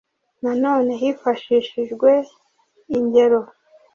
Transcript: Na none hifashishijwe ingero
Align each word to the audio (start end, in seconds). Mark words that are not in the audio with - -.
Na 0.43 0.51
none 0.63 0.89
hifashishijwe 1.01 2.09
ingero 2.97 3.39